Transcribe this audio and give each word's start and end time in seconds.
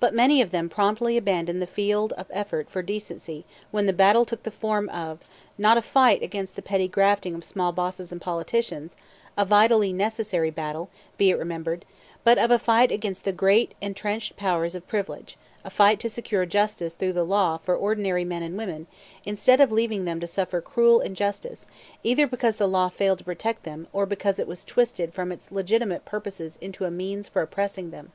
But 0.00 0.14
many 0.14 0.40
of 0.40 0.52
them 0.52 0.70
promptly 0.70 1.18
abandoned 1.18 1.60
the 1.60 1.66
field 1.66 2.14
of 2.14 2.28
effort 2.30 2.70
for 2.70 2.80
decency 2.80 3.44
when 3.70 3.84
the 3.84 3.92
battle 3.92 4.24
took 4.24 4.42
the 4.42 4.50
form, 4.50 4.86
not 5.58 5.76
of 5.76 5.84
a 5.84 5.86
fight 5.86 6.22
against 6.22 6.56
the 6.56 6.62
petty 6.62 6.88
grafting 6.88 7.34
of 7.34 7.44
small 7.44 7.70
bosses 7.70 8.10
and 8.10 8.22
small 8.22 8.36
politicians 8.36 8.96
a 9.36 9.44
vitally 9.44 9.92
necessary 9.92 10.48
battle, 10.48 10.88
be 11.18 11.28
it 11.28 11.36
remembered 11.36 11.84
but 12.24 12.38
of 12.38 12.50
a 12.50 12.58
fight 12.58 12.90
against 12.90 13.24
the 13.26 13.34
great 13.34 13.74
intrenched 13.82 14.34
powers 14.38 14.74
of 14.74 14.88
privilege, 14.88 15.36
a 15.62 15.68
fight 15.68 16.00
to 16.00 16.08
secure 16.08 16.46
justice 16.46 16.94
through 16.94 17.12
the 17.12 17.22
law 17.22 17.58
for 17.58 17.76
ordinary 17.76 18.24
men 18.24 18.42
and 18.42 18.56
women, 18.56 18.86
instead 19.26 19.60
of 19.60 19.70
leaving 19.70 20.06
them 20.06 20.18
to 20.20 20.26
suffer 20.26 20.62
cruel 20.62 21.00
injustice 21.02 21.66
either 22.02 22.26
because 22.26 22.56
the 22.56 22.66
law 22.66 22.88
failed 22.88 23.18
to 23.18 23.24
protect 23.24 23.64
them 23.64 23.88
or 23.92 24.06
because 24.06 24.38
it 24.38 24.48
was 24.48 24.64
twisted 24.64 25.12
from 25.12 25.30
its 25.30 25.52
legitimate 25.52 26.06
purposes 26.06 26.56
into 26.62 26.86
a 26.86 26.90
means 26.90 27.28
for 27.28 27.42
oppressing 27.42 27.90
them. 27.90 28.10